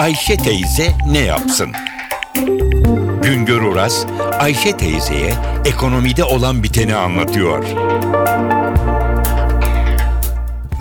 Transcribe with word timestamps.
Ayşe 0.00 0.36
teyze 0.36 0.92
ne 1.06 1.18
yapsın? 1.18 1.72
Güngör 3.22 3.62
Oras, 3.62 4.06
Ayşe 4.38 4.76
teyzeye 4.76 5.34
ekonomide 5.64 6.24
olan 6.24 6.62
biteni 6.62 6.94
anlatıyor. 6.94 7.64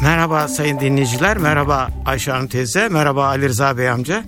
Merhaba 0.01 0.47
sayın 0.47 0.79
dinleyiciler, 0.79 1.37
merhaba 1.37 1.89
Ayşe 2.05 2.31
Hanım 2.31 2.47
teyze, 2.47 2.89
merhaba 2.89 3.25
Ali 3.25 3.49
Rıza 3.49 3.77
Bey 3.77 3.89
amca. 3.89 4.23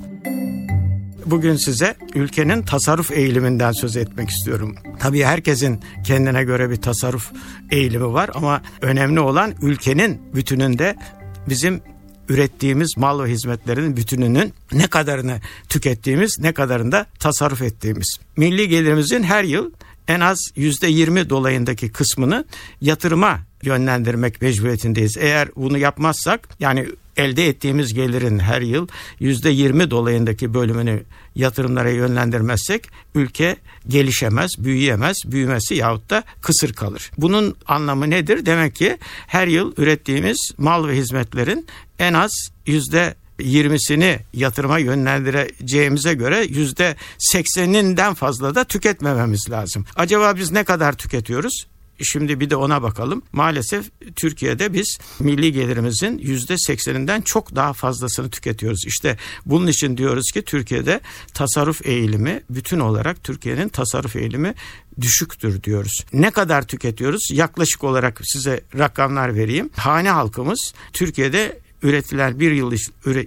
Bugün 1.25 1.55
size 1.55 1.95
ülkenin 2.15 2.61
tasarruf 2.61 3.11
eğiliminden 3.11 3.71
söz 3.71 3.97
etmek 3.97 4.29
istiyorum. 4.29 4.75
Tabii 4.99 5.23
herkesin 5.23 5.81
kendine 6.03 6.43
göre 6.43 6.69
bir 6.69 6.81
tasarruf 6.81 7.31
eğilimi 7.69 8.13
var 8.13 8.29
ama 8.33 8.61
önemli 8.81 9.19
olan 9.19 9.53
ülkenin 9.61 10.21
bütününde 10.35 10.95
bizim 11.49 11.81
ürettiğimiz 12.31 12.97
mal 12.97 13.23
ve 13.23 13.29
hizmetlerin 13.29 13.97
bütününün 13.97 14.53
ne 14.73 14.87
kadarını 14.87 15.39
tükettiğimiz, 15.69 16.39
ne 16.39 16.51
kadarını 16.51 16.91
da 16.91 17.05
tasarruf 17.19 17.61
ettiğimiz. 17.61 18.17
Milli 18.37 18.69
gelirimizin 18.69 19.23
her 19.23 19.43
yıl 19.43 19.71
en 20.07 20.19
az 20.19 20.39
yüzde 20.55 20.87
yirmi 20.87 21.29
dolayındaki 21.29 21.91
kısmını 21.91 22.45
yatırıma 22.81 23.39
yönlendirmek 23.63 24.41
mecburiyetindeyiz. 24.41 25.17
Eğer 25.17 25.49
bunu 25.55 25.77
yapmazsak 25.77 26.49
yani 26.59 26.87
elde 27.17 27.47
ettiğimiz 27.47 27.93
gelirin 27.93 28.39
her 28.39 28.61
yıl 28.61 28.87
yüzde 29.19 29.49
yirmi 29.49 29.91
dolayındaki 29.91 30.53
bölümünü 30.53 31.03
yatırımlara 31.35 31.89
yönlendirmezsek 31.89 32.87
ülke 33.15 33.55
gelişemez, 33.87 34.51
büyüyemez, 34.57 35.17
büyümesi 35.25 35.75
yahut 35.75 36.09
da 36.09 36.23
kısır 36.41 36.73
kalır. 36.73 37.11
Bunun 37.17 37.55
anlamı 37.67 38.09
nedir? 38.09 38.45
Demek 38.45 38.75
ki 38.75 38.97
her 39.27 39.47
yıl 39.47 39.73
ürettiğimiz 39.77 40.51
mal 40.57 40.87
ve 40.87 40.95
hizmetlerin 40.95 41.67
en 41.99 42.13
az 42.13 42.31
yüzde 42.65 43.15
20'sini 43.39 44.19
yatırıma 44.33 44.79
yönlendireceğimize 44.79 46.13
göre 46.13 46.45
yüzde 46.49 46.95
80'inden 47.33 48.15
fazla 48.15 48.55
da 48.55 48.63
tüketmememiz 48.63 49.49
lazım. 49.49 49.85
Acaba 49.95 50.35
biz 50.35 50.51
ne 50.51 50.63
kadar 50.63 50.93
tüketiyoruz? 50.93 51.67
Şimdi 52.03 52.39
bir 52.39 52.49
de 52.49 52.55
ona 52.55 52.81
bakalım. 52.81 53.21
Maalesef 53.31 53.85
Türkiye'de 54.15 54.73
biz 54.73 54.99
milli 55.19 55.53
gelirimizin 55.53 56.17
yüzde 56.17 56.57
sekseninden 56.57 57.21
çok 57.21 57.55
daha 57.55 57.73
fazlasını 57.73 58.29
tüketiyoruz. 58.29 58.85
İşte 58.85 59.17
bunun 59.45 59.67
için 59.67 59.97
diyoruz 59.97 60.31
ki 60.31 60.41
Türkiye'de 60.41 61.01
tasarruf 61.33 61.85
eğilimi 61.85 62.43
bütün 62.49 62.79
olarak 62.79 63.23
Türkiye'nin 63.23 63.69
tasarruf 63.69 64.15
eğilimi 64.15 64.53
düşüktür 65.01 65.63
diyoruz. 65.63 66.05
Ne 66.13 66.31
kadar 66.31 66.67
tüketiyoruz? 66.67 67.31
Yaklaşık 67.31 67.83
olarak 67.83 68.21
size 68.23 68.61
rakamlar 68.77 69.35
vereyim. 69.35 69.69
Hane 69.75 70.09
halkımız 70.09 70.73
Türkiye'de 70.93 71.59
üretilen 71.83 72.39
bir 72.39 72.51
yıl 72.51 72.71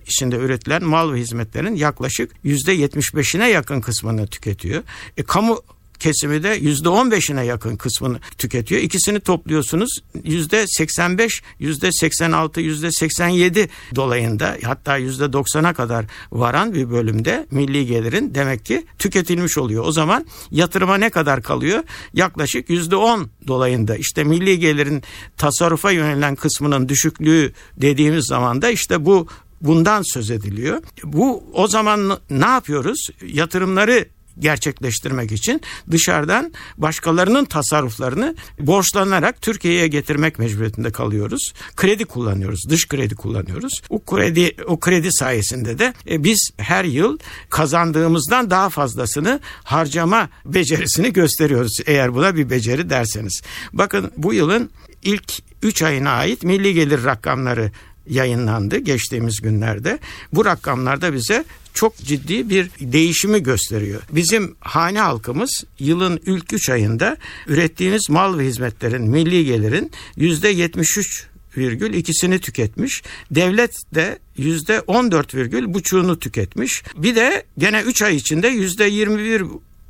içinde 0.07 0.37
üretilen 0.37 0.85
mal 0.85 1.13
ve 1.13 1.19
hizmetlerin 1.19 1.75
yaklaşık 1.75 2.33
yüzde 2.45 2.77
75'ine 2.77 3.49
yakın 3.49 3.81
kısmını 3.81 4.27
tüketiyor. 4.27 4.83
E, 5.17 5.23
kamu 5.23 5.61
kesimi 6.05 6.43
de 6.43 6.49
yüzde 6.49 6.89
on 6.89 7.11
beşine 7.11 7.45
yakın 7.45 7.77
kısmını 7.77 8.21
tüketiyor. 8.39 8.81
İkisini 8.81 9.21
topluyorsunuz 9.21 9.99
yüzde 10.25 10.67
seksen 10.67 11.19
beş, 11.19 11.43
yüzde 11.59 11.93
seksen 11.93 12.33
altı, 12.33 12.61
yüzde 12.61 12.93
seksen 12.93 13.29
yedi 13.29 13.69
dolayında 13.95 14.57
hatta 14.65 14.97
yüzde 14.97 15.33
doksana 15.33 15.75
kadar 15.75 16.05
varan 16.33 16.75
bir 16.75 16.91
bölümde 16.91 17.47
milli 17.51 17.87
gelirin 17.87 18.35
demek 18.35 18.65
ki 18.65 18.87
tüketilmiş 18.99 19.59
oluyor. 19.59 19.85
O 19.87 19.93
zaman 19.93 20.27
yatırıma 20.51 20.97
ne 20.97 21.11
kadar 21.11 21.43
kalıyor? 21.43 21.83
Yaklaşık 22.15 22.71
yüzde 22.71 22.97
on 22.97 23.31
dolayında 23.47 23.97
işte 23.97 24.25
milli 24.25 24.59
gelirin 24.59 25.03
tasarrufa 25.37 25.91
yönelen 25.91 26.37
kısmının 26.37 26.89
düşüklüğü 26.89 27.53
dediğimiz 27.77 28.27
zaman 28.27 28.63
da 28.63 28.71
işte 28.71 29.05
bu 29.05 29.29
bundan 29.61 30.03
söz 30.03 30.31
ediliyor. 30.31 30.83
Bu 31.05 31.45
o 31.53 31.69
zaman 31.69 32.19
ne 32.31 32.47
yapıyoruz? 32.47 33.11
Yatırımları 33.27 34.14
gerçekleştirmek 34.39 35.33
için 35.33 35.61
dışarıdan 35.91 36.53
başkalarının 36.79 37.45
tasarruflarını 37.45 38.35
borçlanarak 38.61 39.43
Türkiye'ye 39.43 39.89
getirmek 39.89 40.39
mecburiyetinde 40.39 40.93
kalıyoruz. 40.93 41.53
Kredi 41.77 42.05
kullanıyoruz, 42.05 42.69
dış 42.69 42.89
kredi 42.89 43.15
kullanıyoruz. 43.15 43.83
O 43.89 44.05
kredi 44.05 44.57
o 44.67 44.81
kredi 44.81 45.13
sayesinde 45.13 45.79
de 45.79 45.95
e, 46.11 46.25
biz 46.25 46.51
her 46.57 46.85
yıl 46.85 47.19
kazandığımızdan 47.51 48.51
daha 48.51 48.71
fazlasını 48.71 49.41
harcama 49.65 50.29
becerisini 50.45 51.13
gösteriyoruz. 51.13 51.81
Eğer 51.87 52.15
buna 52.15 52.37
bir 52.37 52.51
beceri 52.51 52.91
derseniz. 52.91 53.43
Bakın 53.73 54.11
bu 54.17 54.35
yılın 54.35 54.71
ilk 55.03 55.33
3 55.63 55.83
ayına 55.83 56.11
ait 56.11 56.43
milli 56.43 56.75
gelir 56.75 57.05
rakamları 57.05 57.71
yayınlandı 58.09 58.79
geçtiğimiz 58.79 59.41
günlerde. 59.41 59.99
Bu 60.33 60.45
rakamlarda 60.45 61.15
bize 61.15 61.45
çok 61.75 61.97
ciddi 61.99 62.51
bir 62.51 62.71
değişimi 62.81 63.43
gösteriyor. 63.43 64.03
Bizim 64.11 64.57
hane 64.61 65.01
halkımız 65.01 65.65
yılın 65.79 66.21
ilk 66.27 66.53
3 66.53 66.71
ayında 66.71 67.17
ürettiğimiz 67.47 68.11
mal 68.11 68.39
ve 68.39 68.45
hizmetlerin 68.45 69.11
milli 69.11 69.45
gelirin 69.45 69.91
yüzde 70.17 70.49
73 70.49 71.27
virgül 71.57 71.95
ikisini 71.95 72.39
tüketmiş. 72.39 73.03
Devlet 73.31 73.95
de 73.95 74.19
yüzde 74.37 74.81
14 74.81 75.35
virgül 75.35 75.75
buçuğunu 75.75 76.19
tüketmiş. 76.19 76.83
Bir 76.97 77.17
de 77.17 77.45
gene 77.59 77.81
3 77.83 78.03
ay 78.03 78.17
içinde 78.17 78.49
yüzde 78.49 78.85
21 78.85 79.45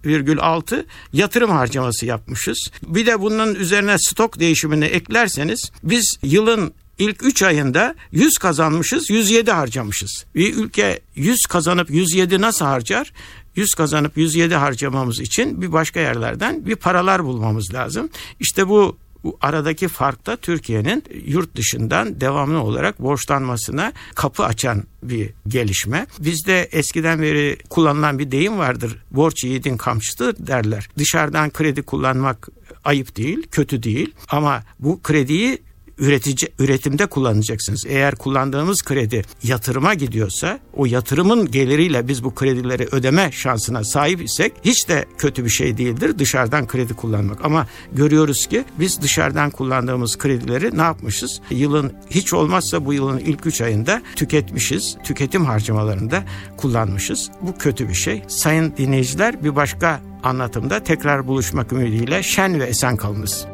virgül 0.04 0.38
altı 0.40 0.86
yatırım 1.12 1.50
harcaması 1.50 2.06
yapmışız. 2.06 2.70
Bir 2.86 3.06
de 3.06 3.20
bunun 3.20 3.54
üzerine 3.54 3.98
stok 3.98 4.40
değişimini 4.40 4.84
eklerseniz 4.84 5.70
biz 5.82 6.18
yılın 6.22 6.74
ilk 6.98 7.22
3 7.22 7.42
ayında 7.42 7.94
100 8.12 8.38
kazanmışız 8.38 9.10
107 9.10 9.50
harcamışız. 9.50 10.24
Bir 10.34 10.56
ülke 10.56 11.00
100 11.14 11.46
kazanıp 11.46 11.90
107 11.90 12.40
nasıl 12.40 12.64
harcar? 12.64 13.12
100 13.56 13.74
kazanıp 13.74 14.16
107 14.16 14.54
harcamamız 14.54 15.20
için 15.20 15.62
bir 15.62 15.72
başka 15.72 16.00
yerlerden 16.00 16.66
bir 16.66 16.76
paralar 16.76 17.24
bulmamız 17.24 17.74
lazım. 17.74 18.08
İşte 18.40 18.68
bu 18.68 18.96
bu 19.24 19.38
aradaki 19.40 19.88
fark 19.88 20.26
da 20.26 20.36
Türkiye'nin 20.36 21.04
yurt 21.26 21.56
dışından 21.56 22.20
devamlı 22.20 22.62
olarak 22.62 23.02
borçlanmasına 23.02 23.92
kapı 24.14 24.44
açan 24.44 24.84
bir 25.02 25.30
gelişme. 25.48 26.06
Bizde 26.18 26.62
eskiden 26.62 27.22
beri 27.22 27.58
kullanılan 27.70 28.18
bir 28.18 28.30
deyim 28.30 28.58
vardır. 28.58 28.98
Borç 29.10 29.44
yiğidin 29.44 29.76
kamçısı 29.76 30.34
derler. 30.46 30.88
Dışarıdan 30.98 31.50
kredi 31.50 31.82
kullanmak 31.82 32.48
ayıp 32.84 33.16
değil, 33.16 33.46
kötü 33.50 33.82
değil 33.82 34.14
ama 34.28 34.62
bu 34.78 35.02
krediyi 35.02 35.62
üretici 35.98 36.48
üretimde 36.58 37.06
kullanacaksınız. 37.06 37.86
Eğer 37.86 38.14
kullandığımız 38.14 38.82
kredi 38.82 39.22
yatırıma 39.42 39.94
gidiyorsa 39.94 40.58
o 40.72 40.86
yatırımın 40.86 41.50
geliriyle 41.50 42.08
biz 42.08 42.24
bu 42.24 42.34
kredileri 42.34 42.88
ödeme 42.92 43.32
şansına 43.32 43.84
sahip 43.84 44.22
isek 44.22 44.52
hiç 44.64 44.88
de 44.88 45.04
kötü 45.18 45.44
bir 45.44 45.50
şey 45.50 45.78
değildir 45.78 46.18
dışarıdan 46.18 46.66
kredi 46.66 46.94
kullanmak. 46.94 47.44
Ama 47.44 47.66
görüyoruz 47.92 48.46
ki 48.46 48.64
biz 48.78 49.02
dışarıdan 49.02 49.50
kullandığımız 49.50 50.18
kredileri 50.18 50.78
ne 50.78 50.82
yapmışız? 50.82 51.40
Yılın 51.50 51.92
hiç 52.10 52.32
olmazsa 52.32 52.86
bu 52.86 52.92
yılın 52.92 53.18
ilk 53.18 53.46
3 53.46 53.60
ayında 53.60 54.02
tüketmişiz. 54.16 54.96
Tüketim 55.04 55.44
harcamalarında 55.44 56.24
kullanmışız. 56.56 57.30
Bu 57.40 57.58
kötü 57.58 57.88
bir 57.88 57.94
şey. 57.94 58.22
Sayın 58.28 58.74
dinleyiciler 58.76 59.44
bir 59.44 59.56
başka 59.56 60.00
anlatımda 60.22 60.84
tekrar 60.84 61.26
buluşmak 61.26 61.72
ümidiyle 61.72 62.22
şen 62.22 62.60
ve 62.60 62.64
esen 62.64 62.96
kalınız. 62.96 63.53